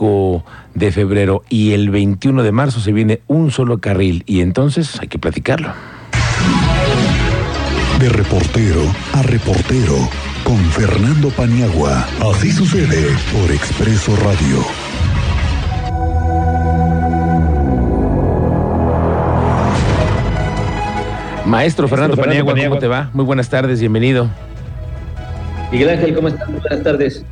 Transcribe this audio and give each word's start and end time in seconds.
5 0.00 0.44
de 0.74 0.92
febrero 0.92 1.42
y 1.50 1.72
el 1.72 1.90
21 1.90 2.42
de 2.42 2.52
marzo 2.52 2.80
se 2.80 2.92
viene 2.92 3.20
un 3.26 3.50
solo 3.50 3.78
carril 3.78 4.22
y 4.26 4.40
entonces 4.40 4.98
hay 4.98 5.08
que 5.08 5.18
platicarlo. 5.18 5.72
De 7.98 8.08
reportero 8.08 8.80
a 9.12 9.22
reportero 9.22 10.08
con 10.42 10.56
Fernando 10.56 11.28
Paniagua. 11.28 12.06
Así 12.32 12.50
sucede 12.50 13.14
por 13.30 13.50
Expreso 13.50 14.16
Radio. 14.16 14.64
Maestro 21.44 21.88
Fernando, 21.88 22.16
Paniagua, 22.16 22.54
¿cómo 22.54 22.78
te 22.78 22.86
va? 22.86 23.10
Muy 23.12 23.24
buenas 23.26 23.50
tardes, 23.50 23.80
bienvenido. 23.80 24.30
Miguel 25.70 25.90
Ángel, 25.90 26.14
¿cómo 26.14 26.28
estás? 26.28 26.48
Muy 26.48 26.60
buenas 26.60 26.82
tardes. 26.82 27.24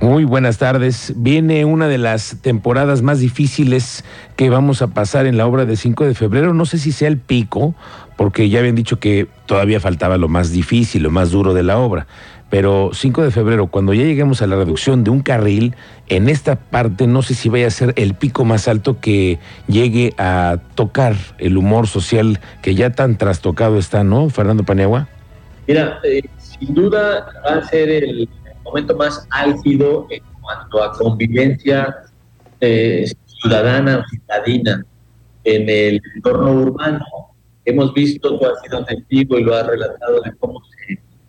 Muy 0.00 0.24
buenas 0.24 0.58
tardes. 0.58 1.12
Viene 1.16 1.64
una 1.64 1.88
de 1.88 1.98
las 1.98 2.36
temporadas 2.42 3.02
más 3.02 3.20
difíciles 3.20 4.04
que 4.36 4.50
vamos 4.50 4.82
a 4.82 4.88
pasar 4.88 5.26
en 5.26 5.36
la 5.36 5.46
obra 5.46 5.66
de 5.66 5.76
5 5.76 6.04
de 6.04 6.14
febrero. 6.14 6.52
No 6.52 6.66
sé 6.66 6.78
si 6.78 6.92
sea 6.92 7.08
el 7.08 7.18
pico, 7.18 7.74
porque 8.16 8.48
ya 8.48 8.58
habían 8.58 8.74
dicho 8.74 8.98
que 8.98 9.28
todavía 9.46 9.80
faltaba 9.80 10.18
lo 10.18 10.28
más 10.28 10.50
difícil, 10.50 11.04
lo 11.04 11.10
más 11.10 11.30
duro 11.30 11.54
de 11.54 11.62
la 11.62 11.78
obra. 11.78 12.06
Pero 12.50 12.90
5 12.92 13.22
de 13.22 13.30
febrero, 13.30 13.68
cuando 13.68 13.94
ya 13.94 14.02
lleguemos 14.02 14.42
a 14.42 14.46
la 14.46 14.56
reducción 14.56 15.04
de 15.04 15.10
un 15.10 15.20
carril, 15.20 15.74
en 16.08 16.28
esta 16.28 16.56
parte 16.56 17.06
no 17.06 17.22
sé 17.22 17.34
si 17.34 17.48
vaya 17.48 17.68
a 17.68 17.70
ser 17.70 17.94
el 17.96 18.14
pico 18.14 18.44
más 18.44 18.68
alto 18.68 19.00
que 19.00 19.38
llegue 19.68 20.12
a 20.18 20.58
tocar 20.74 21.16
el 21.38 21.56
humor 21.56 21.86
social 21.86 22.40
que 22.62 22.74
ya 22.74 22.90
tan 22.90 23.16
trastocado 23.16 23.78
está, 23.78 24.04
¿no, 24.04 24.28
Fernando 24.28 24.64
Paniagua? 24.64 25.08
Mira, 25.66 25.98
eh, 26.04 26.22
sin 26.36 26.74
duda 26.74 27.26
va 27.44 27.58
a 27.58 27.64
ser 27.68 27.88
el 27.88 28.28
momento 28.64 28.96
más 28.96 29.26
álgido 29.30 30.06
en 30.10 30.22
cuanto 30.40 30.82
a 30.82 30.92
convivencia 30.92 31.96
eh, 32.60 33.10
ciudadana, 33.26 34.04
citadina 34.10 34.84
en 35.44 35.68
el 35.68 36.02
entorno 36.14 36.52
urbano. 36.52 37.04
Hemos 37.64 37.94
visto, 37.94 38.38
tú 38.38 38.46
has 38.46 38.60
sido 38.62 38.84
testigo 38.84 39.38
y 39.38 39.44
lo 39.44 39.54
has 39.54 39.66
relatado 39.66 40.20
de 40.22 40.32
cómo 40.36 40.62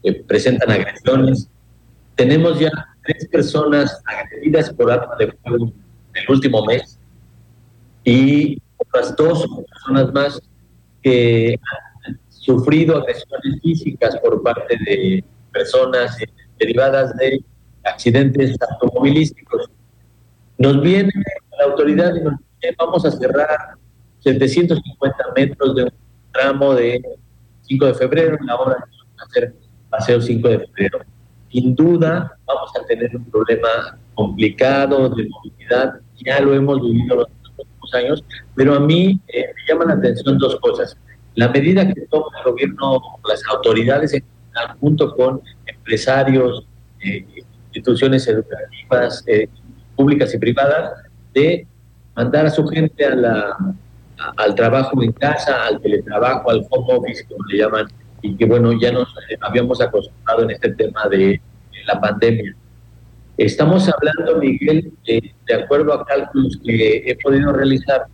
se 0.02 0.14
presentan 0.24 0.72
agresiones. 0.72 1.50
Tenemos 2.16 2.60
ya 2.60 2.72
tres 3.04 3.28
personas 3.28 4.02
agredidas 4.06 4.72
por 4.74 4.92
arma 4.92 5.16
de 5.18 5.32
fuego 5.32 5.66
en 5.66 6.24
el 6.24 6.30
último 6.30 6.66
mes 6.66 7.00
y 8.04 8.62
otras 8.78 9.16
dos 9.16 9.46
personas 9.70 10.14
más 10.14 10.42
que 11.02 11.60
han 12.06 12.20
sufrido 12.30 12.98
agresiones 12.98 13.62
físicas 13.62 14.18
por 14.18 14.42
parte 14.42 14.78
de 14.86 15.24
personas 15.52 16.18
derivadas 16.60 17.16
de 17.18 17.44
accidentes 17.84 18.56
automovilísticos. 18.70 19.70
Nos 20.58 20.82
viene 20.82 21.12
la 21.58 21.66
autoridad 21.66 22.16
y 22.16 22.22
nos 22.22 22.34
dice, 22.62 22.76
vamos 22.78 23.06
a 23.06 23.12
cerrar 23.12 23.76
750 24.20 25.18
metros 25.36 25.76
de 25.76 25.84
un 25.84 25.92
tramo 26.32 26.74
de 26.74 27.02
5 27.62 27.86
de 27.86 27.94
febrero, 27.94 28.38
en 28.40 28.46
la 28.48 28.56
hora 28.56 28.76
de 28.76 29.24
hacer 29.24 29.56
paseo 29.90 30.22
5 30.22 30.48
de 30.48 30.60
febrero. 30.60 31.00
Sin 31.52 31.76
duda 31.76 32.38
vamos 32.46 32.72
a 32.82 32.86
tener 32.86 33.16
un 33.16 33.26
problema 33.26 33.98
complicado 34.14 35.10
de 35.10 35.28
movilidad, 35.28 36.00
ya 36.16 36.40
lo 36.42 36.54
hemos 36.54 36.82
vivido 36.82 37.16
los 37.18 37.28
últimos 37.58 37.94
años, 37.94 38.24
pero 38.56 38.76
a 38.76 38.80
mí 38.80 39.20
eh, 39.28 39.46
me 39.56 39.62
llaman 39.68 39.88
la 39.90 39.94
atención 39.96 40.38
dos 40.38 40.58
cosas. 40.60 40.98
La 41.36 41.50
medida 41.50 41.86
que 41.94 42.02
toma 42.10 42.28
el 42.40 42.52
gobierno, 42.52 43.02
las 43.28 43.44
autoridades 43.52 44.14
en 44.14 44.24
junto 44.80 45.16
con 45.16 45.42
empresarios, 45.86 46.66
eh, 47.00 47.26
instituciones 47.68 48.28
educativas, 48.28 49.24
eh, 49.28 49.48
públicas 49.96 50.34
y 50.34 50.40
privadas, 50.40 50.94
de 51.34 51.68
mandar 52.16 52.48
a 52.48 52.50
su 52.50 52.66
gente 52.68 53.06
a 53.06 53.14
la, 53.14 53.58
al 54.38 54.56
trabajo 54.56 55.02
en 55.04 55.12
casa, 55.12 55.66
al 55.66 55.80
teletrabajo, 55.80 56.50
al 56.50 56.66
home 56.70 56.94
office, 56.94 57.26
como 57.28 57.46
le 57.46 57.60
llaman 57.60 57.88
y 58.22 58.36
que 58.36 58.46
bueno, 58.46 58.74
ya 58.80 58.92
nos 58.92 59.08
eh, 59.30 59.38
habíamos 59.42 59.80
acostumbrado 59.80 60.44
en 60.44 60.52
este 60.52 60.74
tema 60.74 61.08
de, 61.10 61.40
la 61.86 62.02
pandemia. 62.02 62.56
Estamos 63.38 63.88
hablando, 63.88 64.40
Miguel, 64.40 64.92
de 65.06 65.54
acuerdo 65.54 65.94
a 65.94 66.04
cálculos 66.04 66.58
que 66.66 67.04
he 67.06 67.16
podido 67.18 67.52
realizar, 67.52 68.06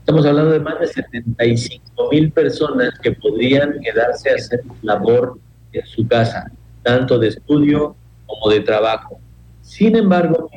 estamos 0.00 0.26
hablando 0.26 0.50
de 0.50 0.60
más 0.60 0.78
de 0.78 0.88
75 0.88 2.10
mil 2.10 2.30
personas 2.32 2.98
que 2.98 3.12
podrían 3.12 3.80
quedarse 3.80 4.28
a 4.30 4.34
hacer 4.34 4.60
labor 4.82 5.38
en 5.72 5.86
su 5.86 6.06
casa, 6.06 6.52
tanto 6.84 7.18
de 7.18 7.28
estudio 7.28 7.96
como 8.26 8.52
de 8.52 8.60
trabajo. 8.60 9.18
Sin 9.62 9.96
embargo, 9.96 10.48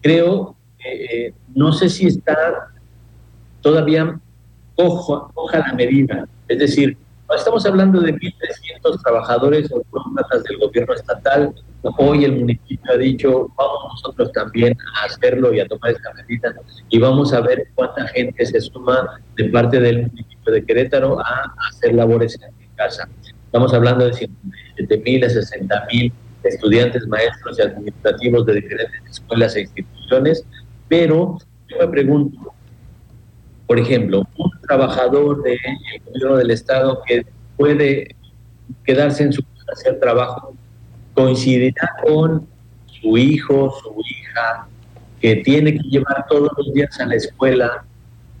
creo 0.00 0.56
que 0.78 1.04
eh, 1.04 1.34
no 1.54 1.72
sé 1.72 1.88
si 1.88 2.06
está 2.08 2.70
todavía 3.60 4.18
coja 4.74 5.58
la 5.58 5.72
medida. 5.74 6.26
Es 6.48 6.58
decir, 6.58 6.96
Estamos 7.36 7.64
hablando 7.64 8.00
de 8.00 8.14
1.300 8.14 9.02
trabajadores 9.02 9.72
autómatas 9.72 10.44
del 10.44 10.58
gobierno 10.58 10.92
estatal. 10.92 11.54
Hoy 11.96 12.24
el 12.24 12.38
municipio 12.38 12.92
ha 12.92 12.96
dicho, 12.96 13.48
vamos 13.56 13.94
nosotros 13.94 14.30
también 14.32 14.76
a 14.96 15.06
hacerlo 15.06 15.52
y 15.52 15.60
a 15.60 15.66
tomar 15.66 15.92
esta 15.92 16.12
medida 16.12 16.54
y 16.90 16.98
vamos 16.98 17.32
a 17.32 17.40
ver 17.40 17.68
cuánta 17.74 18.06
gente 18.08 18.44
se 18.44 18.60
suma 18.60 19.20
de 19.36 19.44
parte 19.44 19.80
del 19.80 20.02
municipio 20.02 20.52
de 20.52 20.64
Querétaro 20.64 21.18
a 21.20 21.54
hacer 21.70 21.94
labores 21.94 22.38
en 22.40 22.68
casa. 22.76 23.08
Estamos 23.52 23.74
hablando 23.74 24.06
de 24.06 24.12
57.000 24.12 25.24
a 25.26 25.28
60.000 25.28 26.12
estudiantes, 26.42 27.06
maestros 27.06 27.58
y 27.58 27.60
administrativos 27.60 28.46
de 28.46 28.54
diferentes 28.54 29.02
escuelas 29.10 29.54
e 29.54 29.60
instituciones, 29.60 30.42
pero 30.88 31.36
yo 31.68 31.76
me 31.78 31.88
pregunto, 31.88 32.54
por 33.66 33.78
ejemplo, 33.78 34.26
un 34.38 34.50
trabajador 34.62 35.42
del 35.42 35.58
gobierno 36.06 36.36
del 36.38 36.50
Estado 36.50 37.02
que 37.06 37.26
puede 37.58 38.16
quedarse 38.84 39.24
en 39.24 39.34
su 39.34 39.42
casa 39.42 39.72
hacer 39.74 40.00
trabajo, 40.00 40.54
coincidirá 41.12 41.90
con 42.02 42.48
su 42.86 43.18
hijo, 43.18 43.70
su 43.82 43.94
hija, 44.00 44.66
que 45.20 45.36
tiene 45.36 45.74
que 45.74 45.88
llevar 45.90 46.24
todos 46.26 46.48
los 46.56 46.72
días 46.72 46.98
a 46.98 47.04
la 47.04 47.16
escuela 47.16 47.84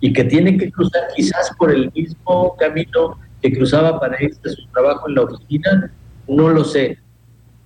y 0.00 0.10
que 0.10 0.24
tiene 0.24 0.56
que 0.56 0.72
cruzar 0.72 1.02
quizás 1.14 1.54
por 1.58 1.70
el 1.70 1.92
mismo 1.92 2.56
camino 2.56 3.18
que 3.42 3.52
cruzaba 3.52 3.98
para 4.00 4.22
irse 4.22 4.40
a 4.44 4.50
su 4.50 4.66
trabajo 4.68 5.08
en 5.08 5.16
la 5.16 5.22
oficina, 5.22 5.92
no 6.28 6.48
lo 6.48 6.64
sé. 6.64 6.98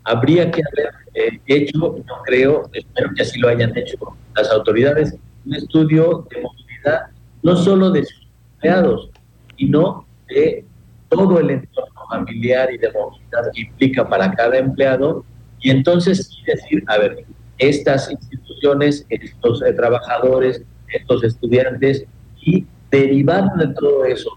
Habría 0.04 0.50
que 0.50 0.62
haber 0.62 0.94
eh, 1.14 1.40
hecho, 1.46 1.78
no 1.78 2.22
creo, 2.24 2.68
espero 2.72 3.10
que 3.14 3.22
así 3.22 3.38
lo 3.38 3.48
hayan 3.48 3.76
hecho 3.76 3.96
las 4.34 4.50
autoridades, 4.50 5.14
un 5.44 5.54
estudio 5.54 6.26
de 6.30 6.42
movilidad 6.42 7.06
no 7.42 7.56
solo 7.56 7.90
de 7.90 8.04
sus 8.04 8.26
empleados, 8.54 9.10
sino 9.56 10.06
de 10.28 10.64
todo 11.08 11.38
el 11.38 11.50
entorno 11.50 12.00
familiar 12.08 12.72
y 12.72 12.78
de 12.78 12.90
movilidad 12.92 13.52
que 13.54 13.62
implica 13.62 14.08
para 14.08 14.32
cada 14.32 14.58
empleado, 14.58 15.24
y 15.60 15.70
entonces 15.70 16.30
decir, 16.46 16.82
a 16.86 16.98
ver, 16.98 17.24
estas 17.58 18.10
instituciones, 18.10 19.06
estos 19.08 19.62
eh, 19.62 19.72
trabajadores, 19.72 20.62
estos 20.88 21.24
estudiantes, 21.24 22.04
y 22.40 22.66
derivado 22.90 23.50
de 23.56 23.68
todo 23.74 24.04
eso, 24.04 24.30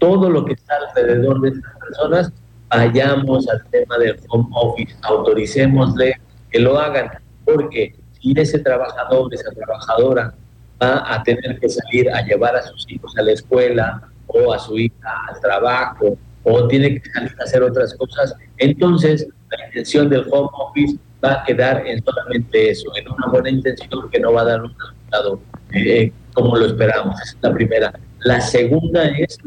todo 0.00 0.28
lo 0.28 0.44
que 0.44 0.54
está 0.54 0.74
alrededor 0.88 1.40
de 1.42 1.50
estas 1.50 1.78
personas, 1.78 2.32
vayamos 2.68 3.48
al 3.48 3.64
tema 3.66 3.98
del 3.98 4.18
home 4.28 4.48
office, 4.52 4.96
autoricémosle 5.02 6.20
que 6.50 6.58
lo 6.58 6.78
hagan, 6.78 7.10
porque 7.44 7.94
si 8.20 8.32
ese 8.36 8.58
trabajador, 8.58 9.32
esa 9.32 9.52
trabajadora 9.52 10.34
va 10.82 11.14
a 11.14 11.22
tener 11.22 11.60
que 11.60 11.68
salir 11.68 12.10
a 12.10 12.22
llevar 12.22 12.56
a 12.56 12.62
sus 12.62 12.90
hijos 12.90 13.16
a 13.16 13.22
la 13.22 13.32
escuela 13.32 14.02
o 14.26 14.52
a 14.52 14.58
su 14.58 14.78
hija 14.78 15.14
al 15.28 15.40
trabajo 15.40 16.16
o 16.42 16.66
tiene 16.66 17.00
que 17.00 17.10
salir 17.10 17.32
a 17.38 17.44
hacer 17.44 17.62
otras 17.62 17.94
cosas, 17.94 18.34
entonces 18.56 19.28
la 19.50 19.66
intención 19.66 20.08
del 20.08 20.26
home 20.30 20.48
office 20.52 20.98
va 21.22 21.42
a 21.42 21.44
quedar 21.44 21.86
en 21.86 22.02
solamente 22.02 22.70
eso, 22.70 22.90
en 22.96 23.10
una 23.10 23.26
buena 23.28 23.50
intención 23.50 24.08
que 24.10 24.20
no 24.20 24.32
va 24.32 24.42
a 24.42 24.44
dar 24.44 24.62
un 24.62 24.74
resultado 24.78 25.40
eh, 25.72 26.12
como 26.32 26.56
lo 26.56 26.66
esperamos. 26.66 27.20
Esa 27.20 27.36
es 27.36 27.42
la 27.42 27.52
primera. 27.52 27.92
La 28.20 28.40
segunda 28.40 29.04
es 29.18 29.38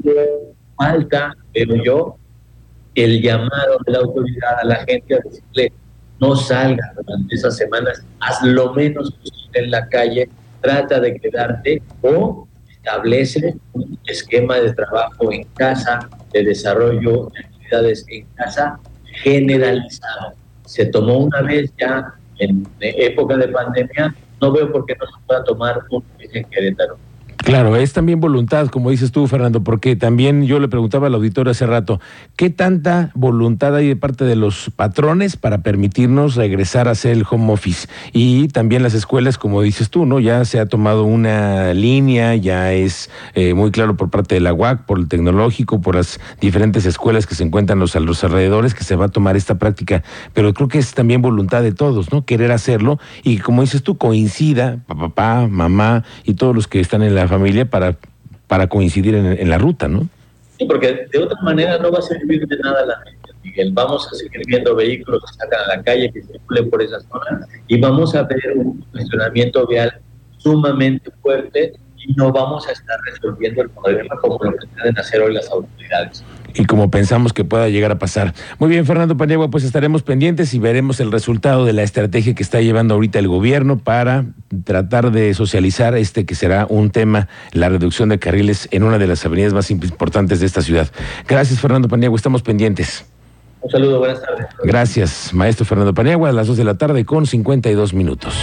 falta, 0.75 1.35
pero 1.53 1.75
yo, 1.83 2.17
el 2.95 3.21
llamado 3.21 3.77
de 3.85 3.91
la 3.91 3.99
autoridad 3.99 4.59
a 4.61 4.65
la 4.65 4.85
gente 4.85 5.15
a 5.15 5.19
decirle 5.23 5.73
no 6.19 6.35
salga 6.35 6.93
durante 6.95 7.35
esas 7.35 7.57
semanas, 7.57 8.03
haz 8.19 8.41
lo 8.43 8.73
menos 8.73 9.11
posible 9.11 9.59
en 9.59 9.71
la 9.71 9.87
calle 9.89 10.29
trata 10.61 10.99
de 10.99 11.19
quedarte 11.19 11.83
o 12.01 12.47
establece 12.69 13.55
un 13.73 13.99
esquema 14.05 14.57
de 14.57 14.73
trabajo 14.73 15.31
en 15.31 15.43
casa, 15.55 16.09
de 16.31 16.43
desarrollo 16.43 17.29
de 17.33 17.39
actividades 17.39 18.05
en 18.09 18.25
casa 18.35 18.79
generalizado. 19.23 20.33
Se 20.65 20.85
tomó 20.85 21.17
una 21.17 21.41
vez 21.41 21.71
ya 21.77 22.13
en 22.39 22.65
época 22.79 23.37
de 23.37 23.49
pandemia, 23.49 24.15
no 24.41 24.51
veo 24.51 24.71
por 24.71 24.85
qué 24.85 24.95
no 24.99 25.05
se 25.05 25.25
pueda 25.27 25.43
tomar 25.43 25.81
un 25.89 26.03
en 26.19 26.43
Querétaro. 26.45 26.97
Claro, 27.43 27.75
es 27.75 27.91
también 27.91 28.21
voluntad, 28.21 28.67
como 28.67 28.89
dices 28.89 29.11
tú, 29.11 29.27
Fernando, 29.27 29.65
porque 29.65 29.97
también 29.97 30.45
yo 30.45 30.59
le 30.59 30.69
preguntaba 30.69 31.07
al 31.07 31.15
auditor 31.15 31.49
hace 31.49 31.65
rato, 31.65 31.99
¿qué 32.37 32.49
tanta 32.49 33.11
voluntad 33.15 33.75
hay 33.75 33.89
de 33.89 33.97
parte 33.97 34.23
de 34.23 34.37
los 34.37 34.71
patrones 34.73 35.35
para 35.35 35.57
permitirnos 35.57 36.35
regresar 36.35 36.87
a 36.87 36.91
hacer 36.91 37.11
el 37.11 37.25
home 37.29 37.51
office? 37.51 37.89
Y 38.13 38.47
también 38.47 38.81
las 38.81 38.93
escuelas, 38.93 39.37
como 39.37 39.61
dices 39.61 39.89
tú, 39.89 40.05
¿no? 40.05 40.21
Ya 40.21 40.45
se 40.45 40.61
ha 40.61 40.67
tomado 40.67 41.03
una 41.03 41.73
línea, 41.73 42.33
ya 42.35 42.71
es 42.71 43.09
eh, 43.35 43.53
muy 43.53 43.71
claro 43.71 43.97
por 43.97 44.09
parte 44.09 44.35
de 44.35 44.41
la 44.41 44.53
UAC, 44.53 44.85
por 44.85 44.97
el 44.97 45.09
tecnológico, 45.09 45.81
por 45.81 45.95
las 45.95 46.21
diferentes 46.39 46.85
escuelas 46.85 47.27
que 47.27 47.35
se 47.35 47.43
encuentran 47.43 47.77
los, 47.77 47.97
a 47.97 47.99
los 47.99 48.23
alrededores, 48.23 48.73
que 48.73 48.85
se 48.85 48.95
va 48.95 49.07
a 49.07 49.09
tomar 49.09 49.35
esta 49.35 49.59
práctica, 49.59 50.01
pero 50.33 50.53
creo 50.53 50.69
que 50.69 50.79
es 50.79 50.93
también 50.93 51.21
voluntad 51.21 51.61
de 51.61 51.73
todos, 51.73 52.09
¿no? 52.13 52.23
Querer 52.23 52.53
hacerlo 52.53 52.99
y 53.21 53.39
como 53.39 53.63
dices 53.63 53.83
tú, 53.83 53.97
coincida, 53.97 54.79
papá, 54.87 55.45
mamá 55.49 56.05
y 56.23 56.35
todos 56.35 56.55
los 56.55 56.69
que 56.69 56.79
están 56.79 57.03
en 57.03 57.15
la 57.15 57.32
familia 57.37 57.65
para, 57.65 57.95
para 58.47 58.67
coincidir 58.67 59.15
en, 59.15 59.49
la 59.49 59.57
ruta, 59.57 59.87
¿no? 59.87 60.07
Sí, 60.57 60.65
porque 60.65 61.07
de 61.11 61.19
otra 61.19 61.39
manera 61.41 61.77
no 61.79 61.91
va 61.91 61.99
a 61.99 62.01
servir 62.01 62.45
de 62.47 62.57
nada 62.57 62.85
la 62.85 62.97
gente, 62.99 63.29
Miguel. 63.43 63.71
Vamos 63.73 64.07
a 64.11 64.15
seguir 64.15 64.41
viendo 64.45 64.75
vehículos 64.75 65.23
que 65.25 65.37
sacan 65.37 65.59
a 65.65 65.77
la 65.77 65.83
calle, 65.83 66.11
que 66.11 66.21
circulen 66.21 66.69
por 66.69 66.81
esa 66.81 66.99
zona, 67.01 67.47
y 67.67 67.79
vamos 67.79 68.13
a 68.15 68.23
ver 68.23 68.53
un 68.55 68.81
cuestionamiento 68.91 69.65
vial 69.67 69.99
sumamente 70.37 71.09
fuerte 71.21 71.73
y 71.97 72.13
no 72.13 72.31
vamos 72.31 72.67
a 72.67 72.71
estar 72.73 72.99
resolviendo 73.05 73.61
el 73.63 73.69
problema 73.69 74.15
como 74.17 74.37
lo 74.43 74.51
pretenden 74.51 74.99
hacer 74.99 75.21
hoy 75.21 75.33
las 75.33 75.49
autoridades. 75.49 76.23
Y 76.55 76.65
como 76.65 76.91
pensamos 76.91 77.33
que 77.33 77.43
pueda 77.43 77.69
llegar 77.69 77.91
a 77.91 77.99
pasar. 77.99 78.33
Muy 78.59 78.69
bien, 78.69 78.85
Fernando 78.85 79.17
Paniagua, 79.17 79.49
pues 79.49 79.63
estaremos 79.63 80.03
pendientes 80.03 80.53
y 80.53 80.59
veremos 80.59 80.99
el 80.99 81.11
resultado 81.11 81.65
de 81.65 81.73
la 81.73 81.83
estrategia 81.83 82.35
que 82.35 82.43
está 82.43 82.61
llevando 82.61 82.93
ahorita 82.93 83.19
el 83.19 83.27
gobierno 83.27 83.77
para 83.79 84.25
tratar 84.63 85.11
de 85.11 85.33
socializar 85.33 85.95
este 85.95 86.25
que 86.25 86.35
será 86.35 86.67
un 86.69 86.91
tema, 86.91 87.27
la 87.51 87.69
reducción 87.69 88.09
de 88.09 88.19
carriles 88.19 88.67
en 88.71 88.83
una 88.83 88.97
de 88.97 89.07
las 89.07 89.25
avenidas 89.25 89.53
más 89.53 89.71
importantes 89.71 90.39
de 90.39 90.45
esta 90.45 90.61
ciudad. 90.61 90.89
Gracias, 91.27 91.59
Fernando 91.59 91.87
Paniagua, 91.87 92.17
estamos 92.17 92.41
pendientes. 92.41 93.05
Un 93.61 93.71
saludo, 93.71 93.99
buenas 93.99 94.21
tardes. 94.21 94.47
Gracias, 94.63 95.33
maestro 95.33 95.65
Fernando 95.65 95.93
Paniagua, 95.93 96.29
a 96.29 96.33
las 96.33 96.47
2 96.47 96.57
de 96.57 96.63
la 96.65 96.75
tarde 96.75 97.05
con 97.05 97.25
52 97.25 97.93
minutos. 97.93 98.35